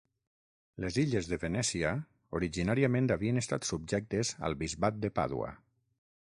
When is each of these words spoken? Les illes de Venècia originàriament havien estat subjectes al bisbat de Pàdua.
Les 0.85 0.95
illes 1.01 1.29
de 1.31 1.37
Venècia 1.43 1.91
originàriament 2.39 3.11
havien 3.17 3.39
estat 3.45 3.71
subjectes 3.73 4.35
al 4.49 4.59
bisbat 4.65 4.99
de 5.05 5.15
Pàdua. 5.21 5.55